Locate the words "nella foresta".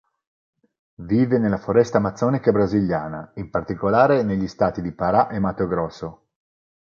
1.37-1.97